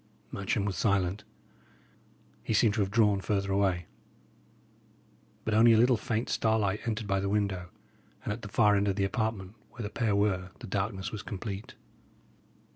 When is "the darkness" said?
10.59-11.11